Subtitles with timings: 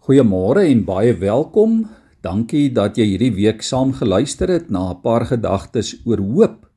[0.00, 1.82] Goeiemôre en baie welkom.
[2.24, 6.70] Dankie dat jy hierdie week saam geluister het na 'n paar gedagtes oor hoop.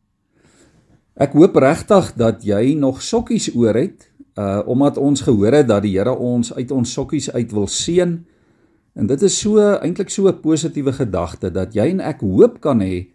[1.15, 5.83] Ek hoop regtig dat jy nog sokkies oor het, uh omdat ons gehoor het dat
[5.83, 8.25] die Here ons uit ons sokkies uit wil seën.
[8.95, 12.81] En dit is so eintlik so 'n positiewe gedagte dat jy en ek hoop kan
[12.81, 13.07] hê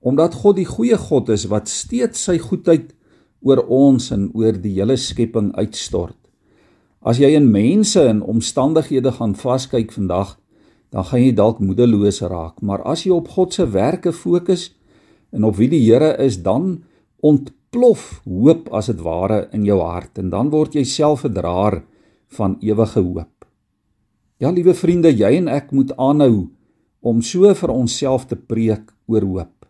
[0.00, 2.92] omdat God die goeie God is wat steeds sy goedheid
[3.40, 6.23] oor ons en oor die hele skepping uitstort.
[7.04, 10.38] As jy in mense en omstandighede gaan vaskyk vandag,
[10.88, 14.70] dan gaan jy dalk moedeloos raak, maar as jy op God se werke fokus
[15.34, 16.84] en op wie die Here is, dan
[17.20, 21.82] ontplof hoop as dit ware in jou hart en dan word jy self 'n draer
[22.38, 23.44] van ewige hoop.
[24.40, 26.48] Ja, liewe vriende, jy en ek moet aanhou
[27.02, 29.66] om so vir onsself te preek oor hoop.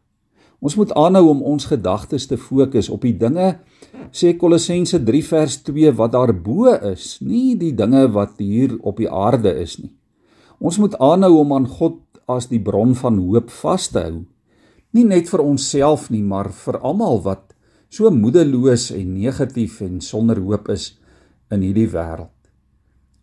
[0.61, 3.59] Ons moet aanhou om ons gedagtes te fokus op die dinge
[4.13, 9.11] sê Kolossense 3 vers 2 wat daarbo is, nie die dinge wat hier op die
[9.11, 9.93] aarde is nie.
[10.61, 14.25] Ons moet aanhou om aan God as die bron van hoop vas te hou.
[14.95, 17.55] Nie net vir onsself nie, maar vir almal wat
[17.91, 20.95] so moedeloos en negatief en sonder hoop is
[21.53, 22.33] in hierdie wêreld.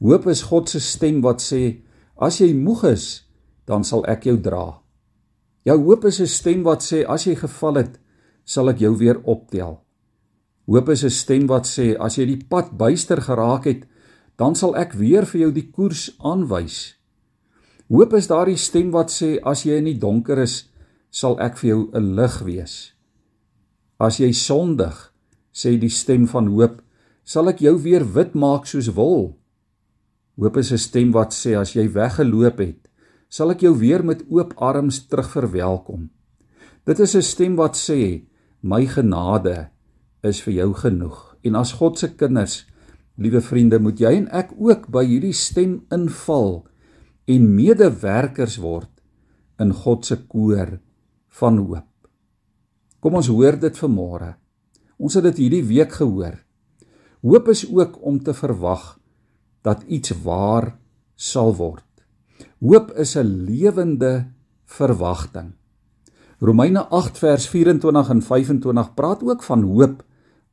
[0.02, 1.82] Hoop is God se stem wat sê
[2.22, 3.06] as jy moeg is,
[3.68, 4.82] dan sal ek jou dra.
[5.66, 8.00] Jou hoop is 'n stem wat sê as jy geval het,
[8.46, 9.80] sal ek jou weer optel.
[10.72, 13.84] Hoop is 'n stem wat sê as jy die pad byster geraak het,
[14.38, 16.96] dan sal ek weer vir jou die koers aanwys.
[17.90, 20.70] Hoop is daardie stem wat sê as jy in die donker is,
[21.12, 22.94] sal ek vir jou 'n lig wees.
[24.00, 25.12] As jy sondig,
[25.54, 26.82] sê die stem van hoop,
[27.26, 29.36] sal ek jou weer wit maak soos wol.
[30.38, 32.88] Hoop is 'n stem wat sê as jy weggeloop het,
[33.30, 36.10] sal ek jou weer met oop arms terugverwelkom.
[36.86, 38.24] Dit is 'n stem wat sê
[38.62, 39.70] my genade
[40.28, 41.18] is vir jou genoeg.
[41.44, 42.66] En as God se kinders,
[43.22, 46.64] liewe vriende, moet jy en ek ook by hierdie stem inval
[47.30, 48.90] en medewerkers word
[49.62, 50.78] in God se koor
[51.40, 51.88] van hoop.
[53.02, 54.36] Kom ons hoor dit vanmôre.
[55.02, 56.38] Ons het dit hierdie week gehoor.
[57.26, 58.98] Hoop is ook om te verwag
[59.66, 60.76] dat iets waar
[61.16, 61.86] sal word.
[62.62, 64.32] Hoop is 'n lewende
[64.66, 65.54] verwagting.
[66.40, 70.04] Romeine 8 vers 24 en 25 praat ook van hoop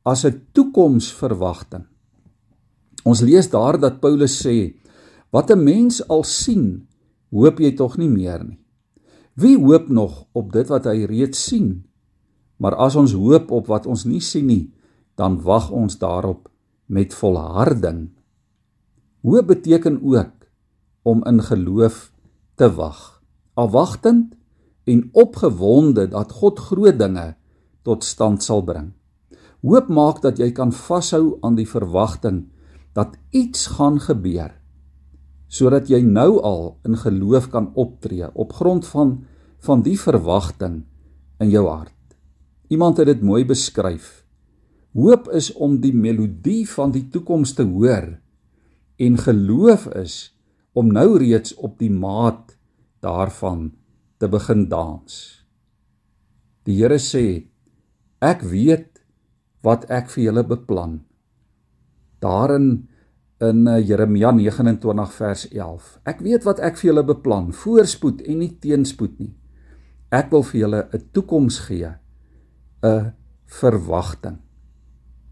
[0.08, 1.84] as 'n toekomsverwagting.
[3.04, 4.74] Ons lees daar dat Paulus sê:
[5.30, 6.88] "Wat 'n mens al sien,
[7.30, 8.58] hoop jy tog nie meer nie.
[9.34, 11.84] Wie hoop nog op dit wat hy reeds sien?
[12.56, 14.72] Maar as ons hoop op wat ons nie sien nie,
[15.14, 16.48] dan wag ons daarop
[16.86, 18.10] met volharding."
[19.22, 20.32] Hoop beteken ook
[21.02, 22.12] om in geloof
[22.54, 23.22] te wag,
[23.54, 24.34] afwagtend
[24.84, 27.36] en opgewonde dat God groot dinge
[27.82, 28.97] tot stand sal bring.
[29.66, 32.46] Hoop maak dat jy kan vashou aan die verwagting
[32.94, 34.54] dat iets gaan gebeur
[35.48, 39.24] sodat jy nou al in geloof kan optree op grond van
[39.64, 40.82] van die verwagting
[41.42, 41.94] in jou hart.
[42.68, 44.22] Iemand het dit mooi beskryf.
[44.94, 48.12] Hoop is om die melodie van die toekoms te hoor
[48.98, 50.14] en geloof is
[50.78, 52.54] om nou reeds op die maat
[53.02, 53.72] daarvan
[54.18, 55.16] te begin dans.
[56.68, 57.48] Die Here sê
[58.22, 58.97] ek weet
[59.68, 61.00] wat ek vir julle beplan.
[62.24, 62.88] Daarin
[63.44, 65.92] in eh, Jeremia 29 vers 11.
[66.08, 69.34] Ek weet wat ek vir julle beplan, voorspoed en nie teenspoed nie.
[70.14, 71.92] Ek wil vir julle 'n toekoms gee,
[72.82, 73.12] 'n
[73.46, 74.38] verwagting.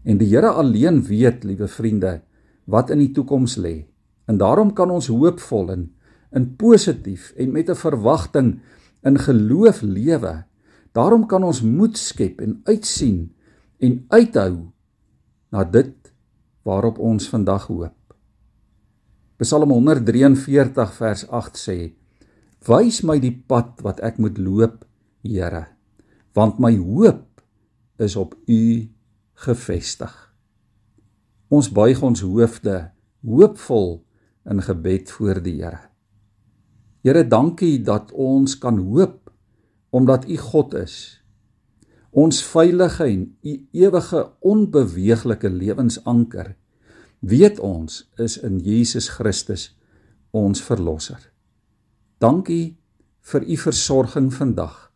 [0.05, 2.21] En die Here alleen weet, liewe vriende,
[2.65, 3.87] wat in die toekoms lê.
[4.27, 5.91] En daarom kan ons hoopvol en
[6.31, 8.59] in positief en met 'n verwagting
[9.03, 10.45] in geloof lewe.
[10.93, 13.31] Daarom kan ons moed skep en uitsien
[13.77, 14.53] en uithou
[15.53, 16.11] na dit
[16.67, 17.93] waarop ons vandag hoop.
[19.37, 21.77] Psalm 143 vers 8 sê:
[22.67, 24.83] Wys my die pad wat ek moet loop,
[25.27, 25.65] Here,
[26.37, 27.41] want my hoop
[27.99, 28.87] is op U
[29.43, 30.13] gefestig.
[31.51, 32.77] Ons buig ons hoofde
[33.25, 33.97] hoopvol
[34.47, 35.81] in gebed voor die Here.
[37.03, 39.27] Here, dankie dat ons kan hoop
[39.91, 41.16] omdat U God is
[42.11, 43.23] ons veilige en
[43.71, 46.55] ewige onbeweeglike lewensanker
[47.19, 49.71] weet ons is in Jesus Christus
[50.31, 51.19] ons verlosser.
[52.21, 52.77] Dankie
[53.31, 54.91] vir u versorging vandag.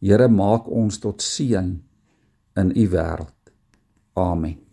[0.00, 1.74] Here maak ons tot seën
[2.58, 3.52] in u wêreld.
[4.14, 4.67] Amen.